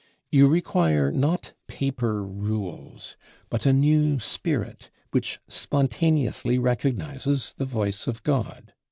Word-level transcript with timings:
You 0.31 0.47
require 0.47 1.11
not 1.11 1.53
paper 1.67 2.23
rules, 2.23 3.17
but 3.51 3.67
a 3.67 3.71
new 3.71 4.19
spirit 4.19 4.89
which 5.11 5.39
spontaneously 5.47 6.57
recognizes 6.57 7.53
the 7.59 7.65
voice 7.65 8.07
of 8.07 8.23
God. 8.23 8.73